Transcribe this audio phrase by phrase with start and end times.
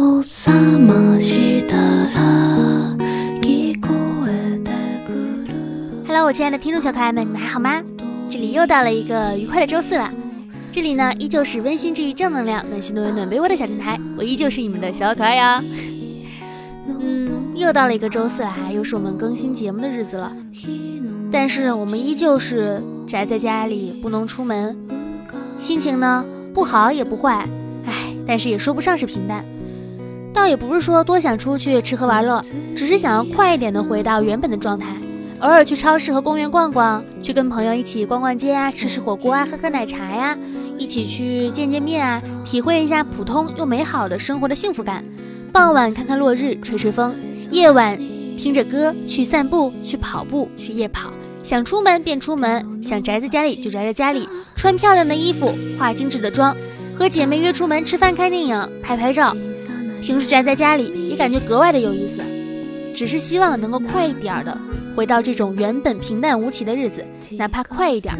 [0.00, 0.16] Hello，
[6.24, 7.82] 我亲爱的听众小可爱们，你们还好吗？
[8.30, 10.10] 这里又到了一个愉快的周四了。
[10.72, 15.62] 这里呢，依旧是温馨治愈、正能量、暖心暖胃暖被窝的小电台，我依旧是你们的小可爱呀。
[16.86, 20.34] 嗯，又到了一个周四了，又是我们更新节目的日子了。
[21.30, 24.74] 但是我们依旧是宅在家里，不能出门，
[25.58, 26.24] 心情呢
[26.54, 27.46] 不好也不坏，
[27.84, 29.44] 唉，但是也说不上是平淡。
[30.32, 32.42] 倒也不是说多想出去吃喝玩乐，
[32.76, 34.86] 只是想要快一点的回到原本的状态。
[35.40, 40.36] 偶尔去超市和公园逛逛，去跟朋友一起逛逛街啊，吃吃火锅啊，喝喝奶茶呀，
[40.76, 45.04] 一起去见见面啊，体会一下普通又美好的生活的幸福感。
[45.52, 47.12] 傍晚看看落日，吹吹风；
[47.50, 47.98] 夜晚
[48.36, 51.10] 听着歌去散步，去跑步，去夜跑。
[51.42, 56.54] 想出门便出门，想宅在家里就宅在家里，穿漂亮的衣服，化精致的妆，
[56.94, 59.34] 和姐妹约出门吃饭、看电影、拍拍照。
[60.00, 62.20] 平时宅在家里也感觉格外的有意思，
[62.94, 64.56] 只是希望能够快一点的
[64.96, 68.14] 回到这种原本平淡无奇的日子，哪怕快一点，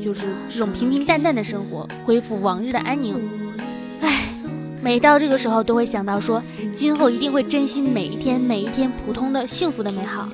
[0.00, 3.16] 就是这种平平淡淡的生活，恢复往日的安宁。
[4.00, 4.28] 唉，
[4.82, 6.42] 每到这个时候都会想到说，
[6.74, 10.28] 今后一定会珍惜每一天每一天普通的幸福的美好。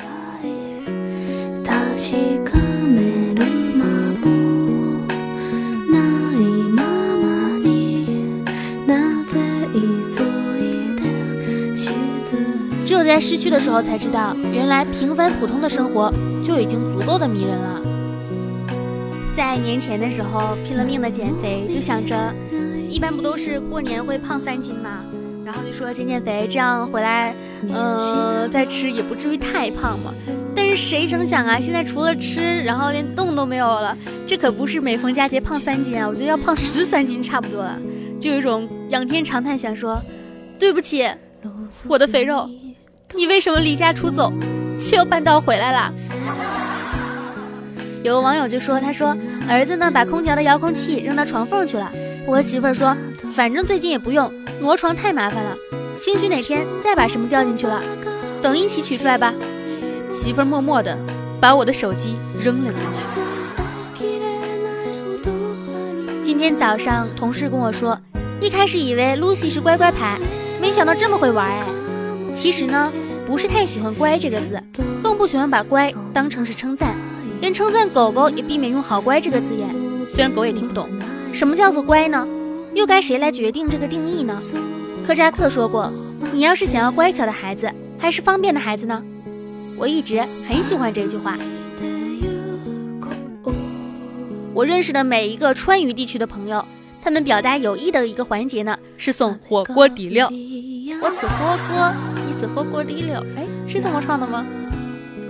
[13.05, 16.13] 在失去的时候才知道，原来平凡普通的生活
[16.45, 17.81] 就已经足够的迷人了。
[19.37, 22.15] 在年前的时候拼了命的减肥，就想着，
[22.89, 25.05] 一般不都是过年会胖三斤吗？
[25.45, 27.35] 然后就说减减肥，这样回来，
[27.73, 30.13] 呃，再吃也不至于太胖嘛。
[30.55, 33.97] 但是谁成想啊，现在除了吃，然后连动都没有了。
[34.27, 37.79] 这可不是每逢佳节胖三斤啊，我觉得要胖十三斤差不多了。
[38.21, 40.01] 就有一种仰天长叹，想说，
[40.59, 41.07] 对不起，
[41.89, 42.49] 我的肥肉。
[43.15, 44.33] 你为什么离家出走，
[44.81, 45.93] 却又半道回来了？
[48.03, 49.17] 有个网友就说：“他说
[49.49, 51.93] 儿子呢，把空调的遥控器扔到床缝去了。
[52.27, 52.97] 我和媳妇儿说，
[53.35, 55.55] 反正最近也不用，挪床太麻烦了。
[55.95, 57.83] 兴许哪天再把什么掉进去了，
[58.41, 59.33] 等一起取出来吧。”
[60.13, 60.97] 媳妇儿默默的
[61.41, 63.01] 把我的手机扔了进去。
[66.23, 67.99] 今天早上，同事跟我说，
[68.41, 70.19] 一开始以为 Lucy 是乖乖牌，
[70.61, 71.63] 没想到这么会玩哎。
[72.35, 72.93] 其实呢。
[73.27, 74.63] 不是太喜欢“乖”这个字，
[75.03, 76.97] 更不喜欢把“乖”当成是称赞，
[77.41, 79.69] 连称赞狗狗也避免用“好乖”这个字眼。
[80.09, 80.89] 虽然狗也听不懂
[81.33, 82.27] 什么叫做“乖”呢，
[82.75, 84.39] 又该谁来决定这个定义呢？
[85.07, 85.93] 科扎克说过
[86.33, 89.03] ：“你要是想要乖巧的孩子，还是方便的孩子呢？”
[89.79, 91.39] 我一直很喜欢这句话。
[94.55, 96.63] 我认识的每一个川渝地区的朋友，
[97.01, 100.31] 他们表达友谊的一个环节呢，是送火锅底料。
[101.01, 101.93] 我吃火锅，
[102.47, 104.45] 火锅底料，哎，是这么唱的吗？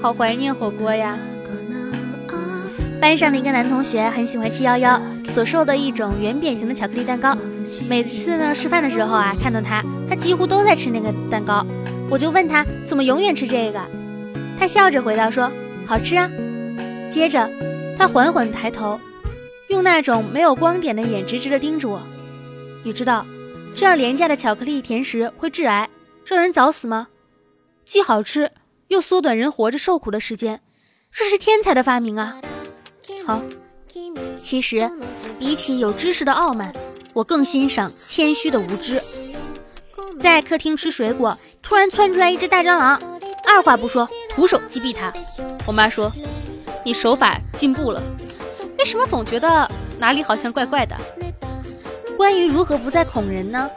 [0.01, 1.17] 好怀念火锅呀！
[3.01, 7.37] 班上的一个男同学很喜欢七幺幺所售的一种圆扁形的巧克力蛋糕，
[7.89, 11.67] 每次呢吃饭的时候啊，看到他，他几乎都在吃那个蛋糕。
[12.11, 13.81] 我就问他怎么永远吃这个，
[14.59, 15.51] 他笑着回答说
[15.85, 16.31] 好吃啊。
[17.11, 17.49] 接着
[17.99, 19.01] 他缓缓抬头，
[19.69, 22.01] 用那种没有光点的眼直直的盯着我，
[22.83, 23.27] 你知道？
[23.75, 25.89] 这样廉价的巧克力甜食会致癌，
[26.25, 27.09] 让人早死吗？
[27.85, 28.53] 既好吃
[28.89, 30.61] 又缩短人活着受苦的时间，
[31.11, 32.41] 这是天才的发明啊！
[33.27, 33.43] 好，
[34.37, 34.89] 其实
[35.39, 36.73] 比起有知识的傲慢，
[37.13, 39.03] 我更欣赏谦虚的无知。
[40.21, 43.01] 在客厅吃水果，突然窜出来一只大蟑螂，
[43.45, 45.13] 二话不说，徒手击毙它。
[45.67, 46.13] 我妈说
[46.85, 48.01] ：“你手法进步了，
[48.79, 49.69] 为什么总觉得
[49.99, 50.97] 哪里好像怪怪的？”
[52.17, 53.69] 关于如何不再恐人呢？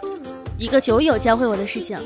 [0.57, 1.97] 一个酒友教会我的事情：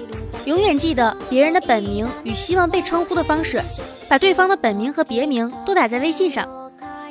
[0.45, 3.61] 永远记得别人的本名与希望被称呼的方式，
[4.07, 6.47] 把对方的本名和别名都打在微信上。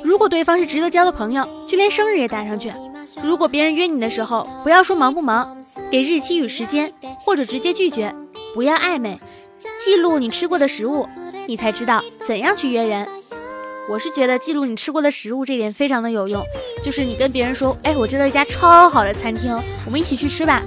[0.03, 2.73] 如果对方是值得交的朋友，就连生日也打上去。
[3.23, 5.57] 如果别人约你的时候，不要说忙不忙，
[5.89, 6.91] 给日期与时间，
[7.23, 8.13] 或者直接拒绝，
[8.53, 9.19] 不要暧昧。
[9.83, 11.07] 记录你吃过的食物，
[11.47, 13.07] 你才知道怎样去约人。
[13.89, 16.43] 我是觉得记录你吃过的食物这点非常的有用，
[16.83, 20.61] 就是你跟别人说，哎，我知道一家超好的餐厅，我们一起去吃吧。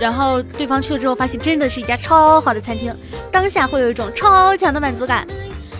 [0.00, 2.94] 然后对方去了之后，发现真的是一家超好的餐厅，
[3.30, 5.26] 当下会有一种超强的满足感。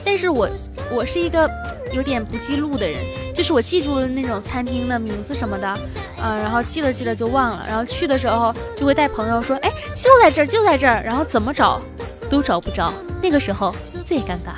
[0.04, 0.48] 但是我
[0.90, 1.50] 我是一个
[1.92, 2.98] 有点不记录的人，
[3.34, 5.78] 就是我记住了那种餐厅的名字什么的，
[6.22, 11.80] 嗯，然后记了记了就忘了，然后去的时候就会带朋友说，哎，就在这儿，就在这儿，然后怎么找
[12.28, 13.74] 都找不着，那个时候
[14.04, 14.52] 最尴尬。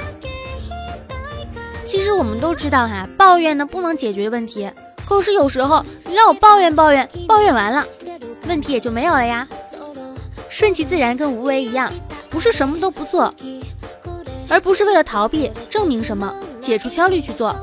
[1.84, 4.70] 其实我们都知道哈，抱怨呢不能解决问题。
[5.04, 7.84] 可是有时候你让我抱怨抱怨，抱怨完了，
[8.46, 9.46] 问题也就没有了呀。
[10.48, 11.92] 顺其自然跟无为一样，
[12.28, 13.32] 不是什么都不做，
[14.48, 17.54] 而不是为了逃避、证明什么、解除焦虑去做。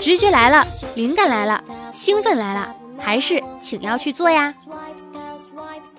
[0.00, 0.66] 直觉来了，
[0.96, 1.62] 灵感来了，
[1.92, 4.52] 兴奋来了，还是请要去做呀。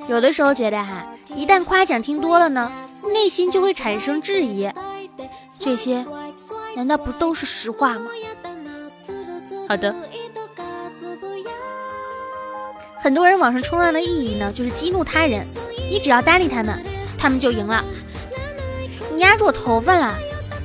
[0.08, 2.72] 有的时候觉得哈，一旦夸奖听多了呢，
[3.14, 4.70] 内心就会产生质疑，
[5.58, 6.06] 这些
[6.76, 8.08] 难道不都是实话吗？
[9.68, 9.96] 好的。
[13.06, 15.46] 很多人网上冲浪的意义呢，就是激怒他人。
[15.92, 16.84] 你只要搭理他们，
[17.16, 17.86] 他们就赢了。
[19.14, 20.18] 你压住我头发了，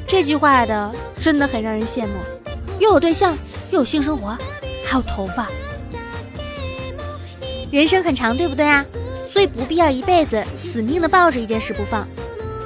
[0.06, 0.90] 这句话的
[1.20, 2.14] 真的很让人羡慕。
[2.78, 3.36] 又有对象，
[3.70, 4.38] 又有性生活，
[4.86, 5.48] 还有头发。
[7.70, 8.82] 人生很长，对不对啊？
[9.30, 12.08] 所以不必要一辈子死命的抱着一件事不放。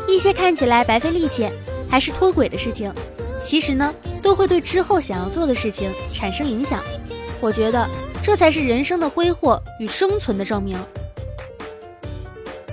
[0.07, 1.51] 一些看起来白费力气，
[1.91, 2.93] 还是脱轨的事情，
[3.43, 3.93] 其实呢，
[4.23, 6.81] 都会对之后想要做的事情产生影响。
[7.41, 7.85] 我觉得。
[8.25, 10.79] 这才是人生的挥霍与生存的证明。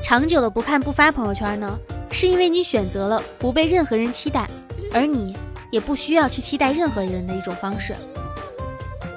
[0.02, 1.78] 长久的不看不发朋友圈呢，
[2.10, 4.50] 是因为你选择了不被任何人期待，
[4.94, 5.36] 而你
[5.70, 7.94] 也不需要去期待任何人的一种方式。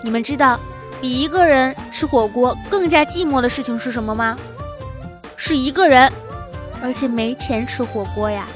[0.03, 0.59] 你们知道
[1.01, 4.37] 比一个人吃火锅更加寂寞的事情是什么吗？
[5.37, 6.13] 是一个人，
[6.83, 8.49] 而且没钱吃火锅呀。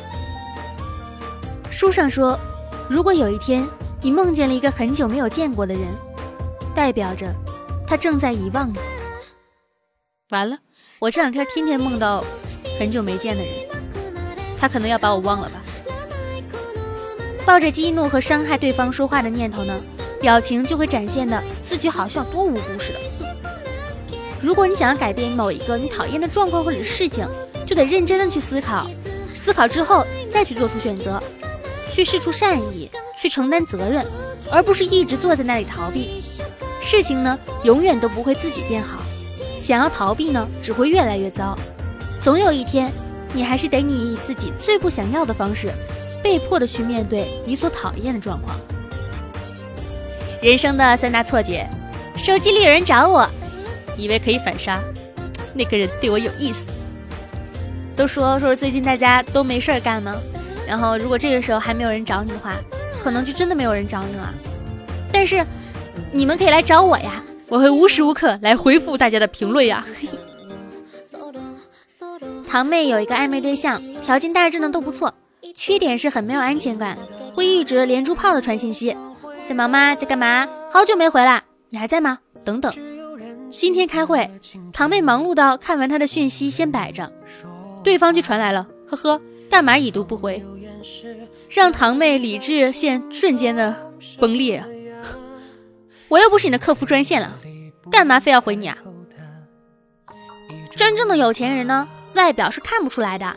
[1.70, 2.36] 书上说，
[2.88, 3.64] 如果有一天
[4.02, 5.82] 你梦见了一个很久没有见过的人，
[6.74, 7.32] 代表着。
[7.88, 8.76] 他正在遗忘你。
[10.31, 10.58] 完了，
[10.99, 12.23] 我这两天天天梦到
[12.79, 13.52] 很久没见的人，
[14.61, 15.62] 他可能要把我忘了吧。
[17.46, 19.82] 抱着激怒和伤害对方说话的念头呢，
[20.20, 22.99] 表情就会展现的自己好像多无辜似的。
[24.43, 27.26] 如果你想要改变某一个你讨厌的状况或者事情，
[27.67, 28.87] 就得认真的去思考，
[29.34, 31.20] 思考之后再去做出选择，
[31.91, 34.06] 去试出善意，去承担责任，
[34.50, 36.23] 而不是一直坐在那里逃避。
[36.90, 39.02] 事情呢，永远都不会自己变好。
[39.58, 41.55] 想要逃避呢，只会越来越糟。
[42.19, 42.90] 总有一天，
[43.35, 45.70] 你还是得你以自己最不想要的方式，
[46.25, 48.58] 被迫的去面对你所讨厌的状况。
[50.40, 51.69] 人生的三大错觉：
[52.17, 53.29] 手机里有人找我，
[53.94, 54.81] 以为可以反杀，
[55.52, 56.70] 那个人对我有意思。
[57.94, 60.19] 都说说最近大家都没事儿干呢，
[60.67, 62.55] 然后如果这个时候还没有人找你的话，
[63.05, 64.32] 可能就真的没有人找你了。
[65.12, 65.44] 但是。
[66.12, 69.84] 你们可以来找我呀，我会无时无刻来回复大家的评论呀。
[72.49, 75.12] 堂妹有一个暧昧对象，条件大致呢都不错，
[75.55, 76.96] 缺点是很没有安全感，
[77.34, 78.96] 会一直连珠炮的传信息，
[79.46, 79.94] 在忙吗？
[79.94, 80.49] 在干嘛？
[80.70, 82.19] 好久没回来，你还在吗？
[82.44, 82.72] 等等。
[83.50, 84.31] 今天开会，
[84.72, 87.12] 堂妹忙碌到看完他的讯息先摆着，
[87.84, 89.20] 对方就传来了，呵呵，
[89.50, 90.43] 干嘛已读不回？
[91.50, 93.75] 让堂妹理智线瞬间的
[94.19, 94.64] 崩裂。
[96.08, 97.38] 我又不是你的客服专线了，
[97.90, 98.76] 干嘛非要回你啊？
[100.75, 103.37] 真正的有钱人呢，外表是看不出来的，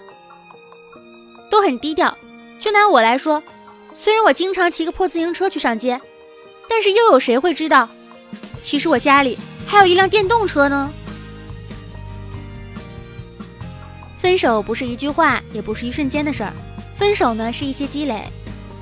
[1.50, 2.18] 都很低调。
[2.59, 3.44] 就拿我来说，
[3.94, 6.00] 虽然我经常骑个破自行车去上街，
[6.69, 7.89] 但是又有谁会知道，
[8.62, 10.94] 其实我家里还有一辆电动车呢？
[14.21, 16.53] 分手不是一句话，也不是一瞬间的事儿，
[16.95, 18.23] 分手呢是一些积累，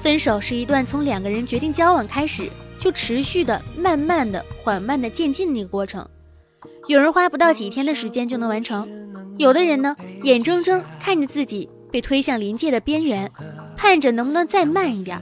[0.03, 2.49] 分手是一段从两个人决定交往开始。
[2.79, 6.07] 就持续的、慢慢的、缓慢的渐进的一个过程。
[6.87, 8.87] 有人花不到几天的时间就能完成，
[9.37, 13.31] 有的人呢，眼睁睁看着自己被推向临界的边缘，
[13.77, 15.21] 盼着能不能再慢一点。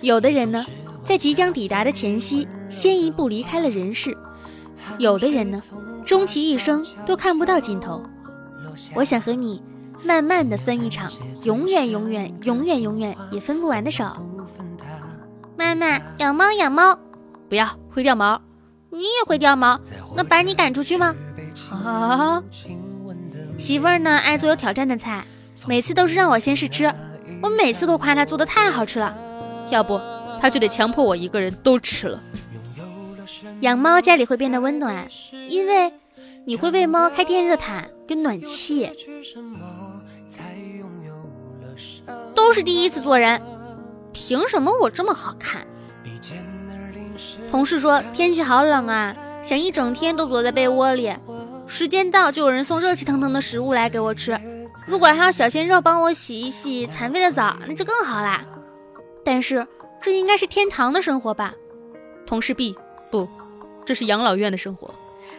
[0.00, 0.64] 有的人呢，
[1.04, 4.16] 在即将抵达的前夕，先一步离开了人世。
[4.98, 5.60] 有的人呢，
[6.04, 8.02] 终其一生都看不到尽头。
[8.94, 9.60] 我想和你
[10.04, 11.10] 慢慢的分一场
[11.42, 14.04] 永远、永远、永远、永远也分不完的手。
[15.58, 16.96] 妈妈养猫养猫，
[17.48, 18.40] 不要会掉毛。
[18.90, 19.80] 你也会掉毛，
[20.14, 21.16] 那把你赶出去吗？
[21.72, 22.40] 啊！
[23.58, 25.26] 媳妇儿呢爱做有挑战的菜，
[25.66, 26.94] 每次都是让我先试吃，
[27.42, 29.16] 我每次都夸她做的太好吃了，
[29.68, 30.00] 要不
[30.40, 32.22] 她就得强迫我一个人都吃了。
[33.62, 35.08] 养猫家里会变得温暖，
[35.48, 35.92] 因为
[36.46, 38.92] 你会为猫开电热毯跟暖气。
[42.36, 43.42] 都是第一次做人。
[44.18, 45.64] 凭什么我这么好看？
[47.48, 51.14] 同事说天气好冷啊，想一整天都躲在被窝里。
[51.68, 54.38] 时间到就有人送热气腾腾的食物来给我吃。
[54.86, 58.44] 如果还有小鲜肉帮我洗一洗残废的澡，那就更好啦。
[59.24, 59.66] 但是
[60.02, 61.54] 这应该是天堂的生活吧？
[62.26, 62.76] 同事 B
[63.10, 63.28] 不，
[63.84, 64.92] 这是养老院的生活。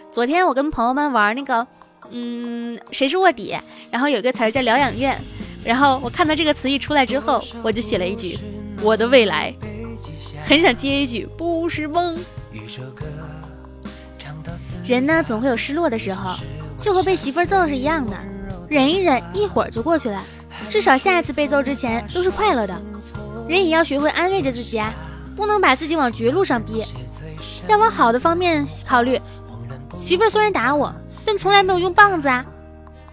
[0.10, 1.68] 昨天我跟朋友们玩那个，
[2.12, 3.56] 嗯，谁是卧底？
[3.92, 5.20] 然后有个词儿叫疗养院。
[5.64, 8.40] 然后我看到这个词一出来之后，我就写了一句。
[8.82, 9.54] 我的未来，
[10.48, 12.18] 很想接一句不是梦。
[14.86, 16.36] 人呢，总会有失落的时候，
[16.80, 18.18] 就和被媳妇揍是一样的。
[18.68, 20.24] 忍一忍，一会儿就过去了。
[20.70, 22.82] 至少下一次被揍之前都是快乐的。
[23.48, 24.94] 人也要学会安慰着自己啊，
[25.36, 26.84] 不能把自己往绝路上逼，
[27.68, 29.20] 要往好的方面考虑。
[29.98, 30.94] 媳妇儿虽然打我，
[31.26, 32.46] 但从来没有用棒子啊。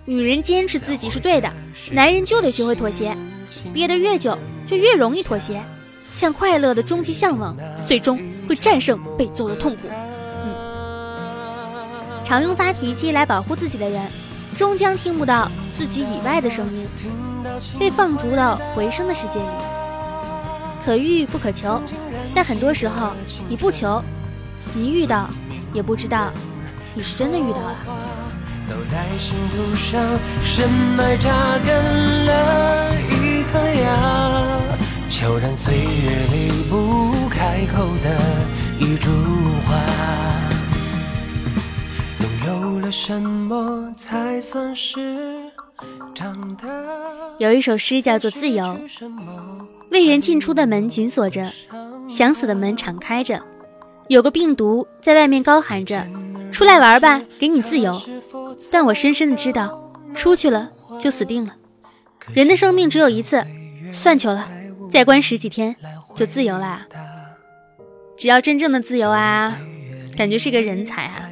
[0.04, 1.50] 女人坚持自己是对的，
[1.90, 3.16] 男人就得学会妥协。
[3.75, 5.62] 憋得越久，就越容易妥协。
[6.12, 7.54] 向快乐的终极向往，
[7.85, 8.18] 最终
[8.49, 9.82] 会战胜被揍的痛苦。
[10.44, 10.54] 嗯，
[12.25, 14.02] 常用发脾气来保护自己的人，
[14.56, 16.87] 终将听不到自己以外的声音，
[17.78, 19.46] 被放逐到回声的世界里。
[20.85, 21.82] 可遇不可求，
[22.35, 23.11] 但很多时候
[23.49, 24.02] 你不求，
[24.73, 25.28] 你遇到
[25.75, 26.30] 也不知道
[26.94, 27.76] 你是真的遇到了。
[28.68, 30.00] 走在心途上，
[30.42, 34.25] 深埋扎根了一颗芽，
[35.18, 38.18] 悄然岁月里不开口的
[38.78, 39.11] 一株
[39.66, 39.75] 花。
[42.20, 45.50] 拥有了什么才算是
[46.14, 46.68] 长大？
[47.38, 48.62] 有一首诗叫做《自由》，
[49.90, 51.50] 为人进出的门紧锁着，
[52.06, 53.40] 想死的门敞开着，
[54.08, 56.06] 有个病毒在外面高喊着
[56.52, 57.99] ：“出来玩吧，给你自由。”
[58.70, 60.68] 但我深深的知道，出去了
[60.99, 61.54] 就死定了。
[62.35, 63.42] 人的生命只有一次，
[63.94, 64.46] 算球了，
[64.97, 65.76] 再关十几天
[66.15, 66.87] 就自由啦。
[68.17, 69.55] 只要真正的自由啊，
[70.17, 71.29] 感觉是个人才啊。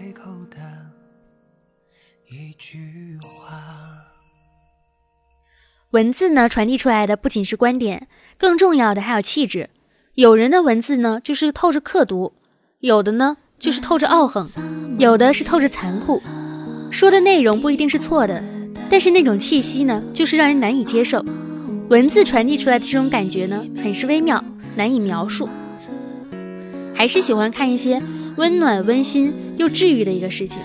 [5.92, 8.06] 文字呢，传递出来的不仅是观点，
[8.36, 9.70] 更重要的还有气质。
[10.12, 12.34] 有人的文字呢，就是透着刻毒；
[12.80, 14.44] 有的呢，就是透着傲横；
[14.98, 16.22] 有的是透着残酷。
[16.90, 18.44] 说的内容不一定是错的，
[18.90, 21.24] 但是那种气息呢，就是让人难以接受。
[21.88, 24.42] 文字传递出来的这种感觉呢，很是微妙，
[24.74, 25.48] 难以描述。
[26.94, 28.00] 还是喜欢看一些
[28.36, 30.58] 温暖、温馨又治愈的一个事情。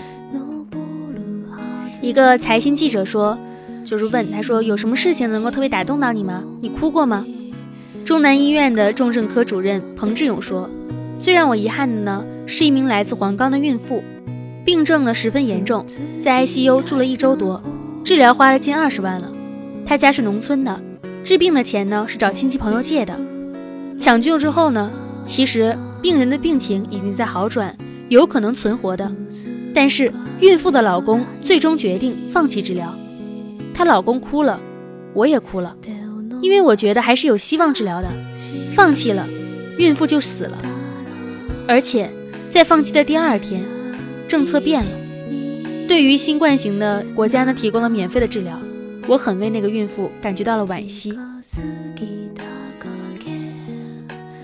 [2.00, 3.38] 一个财新记者说，
[3.84, 6.42] 就是问他说，有什么事情能够特别打动到你吗？
[6.62, 7.26] 你哭过吗？
[8.04, 10.70] 中南医院的重症科主任彭志勇说，
[11.20, 14.02] 最让我遗憾的呢，是一名来自黄冈的孕妇。
[14.64, 15.84] 病症呢十分严重，
[16.22, 17.62] 在 ICU 住了一周多，
[18.02, 19.30] 治疗花了近二十万了。
[19.84, 20.80] 他家是农村的，
[21.24, 23.18] 治病的钱呢是找亲戚朋友借的。
[23.98, 24.90] 抢救之后呢，
[25.24, 27.76] 其实病人的病情已经在好转，
[28.08, 29.10] 有可能存活的。
[29.72, 32.94] 但是孕妇的老公最终决定放弃治疗。
[33.72, 34.60] 她老公哭了，
[35.14, 35.76] 我也哭了，
[36.42, 38.08] 因为我觉得还是有希望治疗的。
[38.72, 39.26] 放弃了，
[39.78, 40.58] 孕妇就死了，
[41.68, 42.10] 而且
[42.50, 43.62] 在放弃的第二天。
[44.26, 44.90] 政策变了，
[45.88, 48.56] 对于新冠型的国家呢提供了免费的治疗，
[49.06, 51.18] 我很为那个孕妇感觉到了惋惜。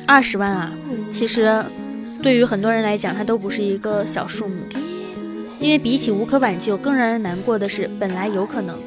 [0.07, 0.73] 二十万啊，
[1.11, 1.65] 其实
[2.23, 4.55] 对于很多人来讲，它都不是一个小数目，
[5.59, 8.79] 因为比起无可挽救，更让人难过的是本来有可能。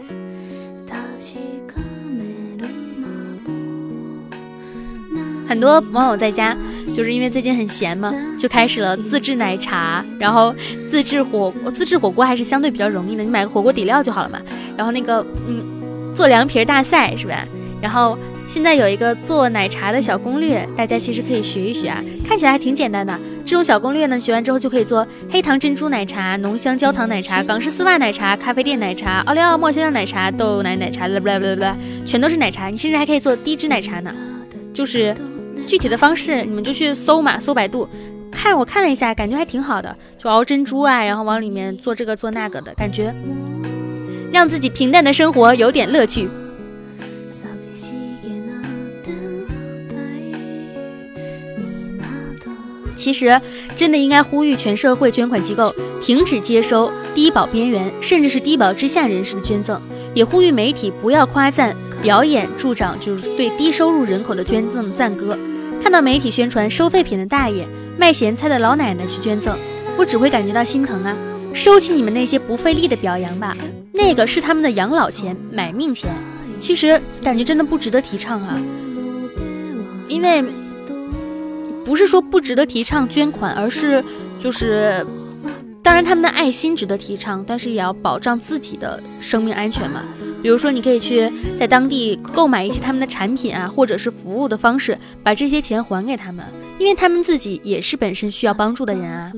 [5.47, 6.55] 很多网友在家。
[6.99, 10.53] 就是因为最近很闲嘛，就开始了自制奶茶，然后
[10.91, 14.41] 自制火自制火锅还是相对比较容易的，你买个火锅底料就好了嘛。
[14.75, 17.45] 然后那个嗯，做凉皮大赛是吧？
[17.81, 23.17] 然后现在有一个做奶茶的小攻略，大家其实可以学一学啊，看起来还挺简单的。
[23.45, 32.67] 这种小攻略呢，学完之后就可以做黑糖珍珠奶茶、浓香焦糖奶茶、港式丝袜奶茶、咖啡店奶茶、奥利奥墨香料奶茶、豆奶奶茶，啦啦啦啦，全都是奶茶。
[32.67, 34.13] 你甚至还可以做低脂奶茶呢，
[34.73, 35.15] 就是。
[35.69, 37.87] 具体的方式你们就去搜嘛，搜百度，
[38.31, 43.13] 看我看了一下，感觉还挺好的，就熬珍珠啊，然后往里面做这个做那个的感觉，
[44.33, 46.27] 让自己平淡的生活有点乐趣。
[52.95, 53.39] 其实
[53.75, 59.79] 真的应该呼吁全社会捐款机构停止接收低保边缘甚至是低保之下人士的捐赠，
[60.15, 65.37] 也呼吁媒体不要夸赞表演助长就是对低收入人口的捐赠赞歌。
[65.81, 67.67] 看到媒体宣传收废品的大爷、
[67.97, 69.57] 卖咸菜的老奶奶去捐赠，
[69.97, 71.15] 我只会感觉到心疼啊！
[71.53, 73.57] 收起你们那些不费力的表扬吧，
[73.91, 76.11] 那个是他们的养老钱、买命钱。
[76.59, 78.61] 其实感觉真的不值得提倡啊，
[80.07, 80.43] 因为
[81.85, 84.03] 不是说不值得提倡捐款，而是
[84.37, 85.05] 就是，
[85.89, 90.03] 当然他们的爱心值得提倡，但是也要保障自己的生命安全嘛。
[90.39, 91.27] 比如说，你可以去
[91.57, 96.45] 在当地购买一些他们的产品啊，或者是服务的方式，把这些钱还给他们，
[96.77, 99.31] 因为他们自己也是本身需要帮助的人啊。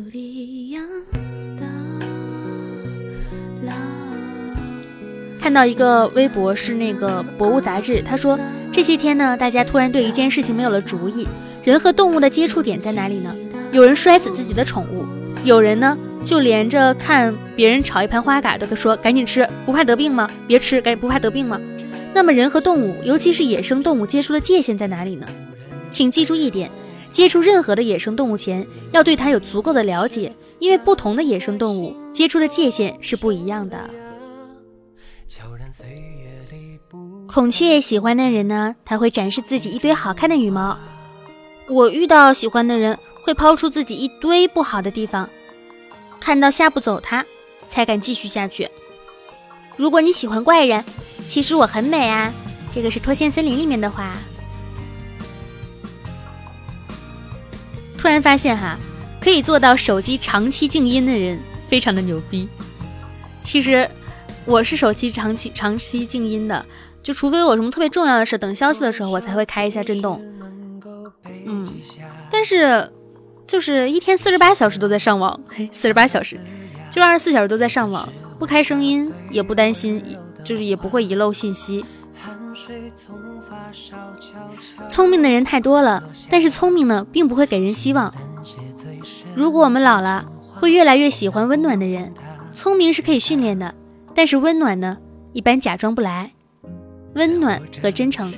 [5.39, 8.37] 看到一个微博是那个博物杂志，他说
[8.73, 11.25] 这些天呢，大家突然对一件事情没有了主意：
[11.63, 13.33] 人和动物的接触点在哪里呢？
[13.71, 15.05] 有人摔死自己的宠物，
[15.45, 20.29] 有人呢就连着看别人炒一盘花蛤都说赶紧吃，不怕得病吗？
[20.47, 21.59] 别吃，赶紧不怕得病吗？
[22.13, 25.27] 那么人和动物，尤其是野生动物接触的界限在哪里呢？
[25.89, 26.69] 请记住一点，
[27.09, 33.89] 接触任何的野生动物前，要对它有足够的了解，因为不同的野生动物接触的界限是不一样的。
[37.27, 40.77] 孔雀喜欢的人呢，他会展示自己一堆好看的羽毛。
[41.69, 45.29] 我遇到喜欢的人，会抛出自己一堆不好的地方，
[46.21, 47.25] 看到吓不走他，
[47.69, 48.69] 才敢继续下去。
[49.75, 50.85] 如果你喜欢怪人，
[51.27, 52.31] 其实我很美啊。
[52.73, 54.15] 这个是脱线森林里面的话。
[57.97, 58.77] 突然发现哈，
[59.19, 62.47] 可以做到手机长期静音的人，非常的牛逼。
[63.43, 63.89] 其实
[64.45, 66.65] 我是手机长期长期静音的。
[67.03, 70.21] 就除非有什么特别重要的事，等消息的时候我才会开一下震动。
[71.47, 71.67] 嗯，
[72.31, 72.87] 但是
[73.51, 76.39] 就是一天四十八小时都在上网，嘿，四十八小时，
[76.89, 78.07] 就二十四小时都在上网，
[78.39, 80.01] 不开声音也不担心，
[80.41, 81.85] 就是也不会遗漏信息。
[84.87, 88.13] 聪明的人太多了，但是聪明呢，并不会给人希望。
[89.35, 90.25] 如果我们老了，
[90.61, 92.13] 会越来越喜欢温暖的人。
[92.53, 93.75] 聪明是可以训练的，
[94.15, 94.97] 但是温暖呢，
[95.33, 96.31] 一般假装不来。
[97.15, 98.33] 温暖和真诚。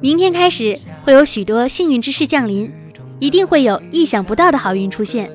[0.00, 2.70] 明天开始会有许多幸运之事降临，
[3.18, 5.30] 一定会有意想不到的好运出现，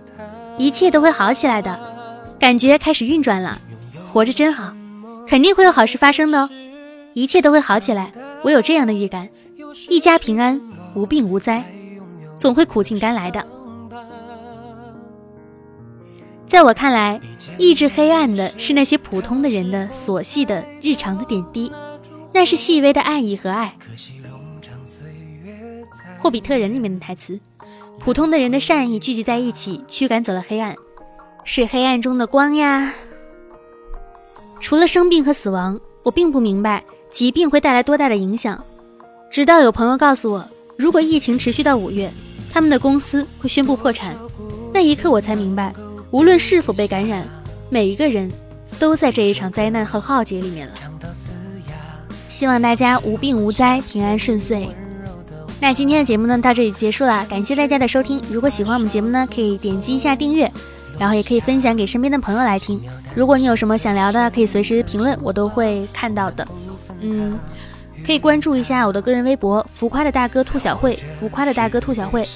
[0.57, 1.79] 一切都会好起来的，
[2.39, 3.59] 感觉开始运转了。
[4.11, 4.73] 活着真好，
[5.27, 6.49] 肯定会有好事发生的哦，
[7.13, 8.11] 一切都会好起来，
[8.43, 9.27] 我有这样的预感。
[9.89, 10.61] 一家平安，
[10.95, 11.63] 无病无灾，
[12.37, 13.45] 总会苦尽甘来的。
[16.45, 17.19] 在我看来，
[17.57, 21.71] 抑制黑暗的是那些普通的人的琐细的日常的点滴，
[22.33, 23.75] 那是细微的爱意和爱。
[26.21, 27.39] 霍比特人里面的台词：
[27.99, 30.75] 普通的人的善意聚集在一起，驱赶走了黑暗，
[31.43, 32.93] 是黑暗中的光呀。
[34.59, 38.63] 除了生病和死亡，我并不明白疾病会带来多大的影响。
[39.31, 40.45] 直到有朋友告诉我，
[40.77, 42.11] 如果疫情持续到五月，
[42.53, 44.15] 他们的公司会宣布破产，
[44.71, 45.73] 那一刻我才明白。
[46.11, 47.25] 无论是否被感染，
[47.71, 48.31] 每一个人
[48.77, 50.73] 都在这一场灾难和浩劫里面了。
[52.29, 54.69] 希望大家无病无灾，平安顺遂。
[55.61, 58.19] 那今天的节目呢，到这里结束了，感谢大家的收听。
[58.31, 60.51] 如果喜欢我们节目呢，可以点击一下订阅，
[60.97, 62.81] 然后也可以分享给身边的朋友来听。
[63.13, 66.47] 如果你有什么想聊的，可以随时评论，我都会看到的。
[66.99, 67.39] 嗯，
[68.03, 72.27] 可以关注一下我的个人微博“浮夸的大哥兔小慧”，浮夸的大哥兔小慧。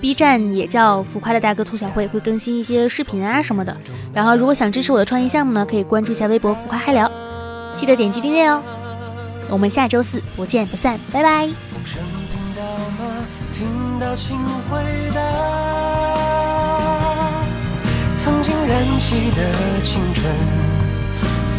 [0.00, 3.76] B 站也叫浮夸的大哥兔小慧，会更新一些视频啊什么的。
[4.14, 7.10] 然后，如果想支持我的创业项目呢，可以关注一下微博浮夸嗨聊，
[7.76, 8.62] 记得点击订阅哦。
[9.50, 12.17] 我们下周四不见不散，拜拜。
[13.52, 15.20] 听到，请回答
[18.20, 19.40] 曾经燃起的
[19.82, 20.32] 青春，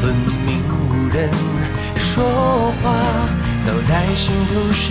[0.02, 1.30] 分明无人
[1.96, 2.24] 说
[2.82, 2.84] 话，
[3.66, 4.88] 早在心头上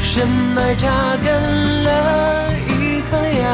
[0.00, 1.88] 深埋扎根了
[2.68, 3.00] 一。
[3.10, 3.44] 颗芽，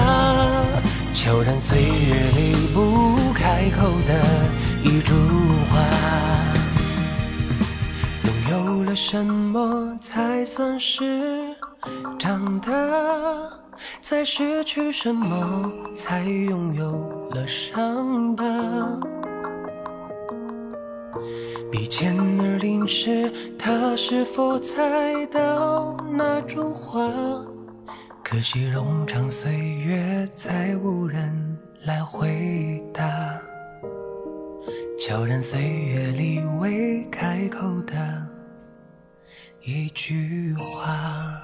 [1.15, 4.13] 悄然岁月里不开口的
[4.83, 5.15] 一株
[5.71, 5.81] 花。
[8.27, 11.46] 拥有了什么才算是
[12.19, 12.73] 长大？
[14.01, 18.45] 在失去什么才拥有了伤疤？
[21.71, 27.11] 比肩而临时，他是否猜到那株花？
[28.25, 33.39] 可惜冗长岁月，再无人来回答。
[34.99, 37.95] 悄然岁月里未开口的
[39.63, 41.39] 一句话。